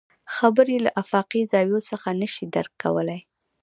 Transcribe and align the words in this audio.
خبرې 0.35 0.77
له 0.85 0.91
افاقي 1.01 1.41
زاويو 1.51 1.79
څخه 1.89 2.09
نه 2.21 2.27
شي 2.33 2.45
درک 2.55 2.73
کولی. 2.83 3.19